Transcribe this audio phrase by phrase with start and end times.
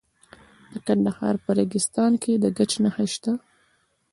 [0.71, 3.33] د کندهار په ریګستان کې د ګچ نښې شته.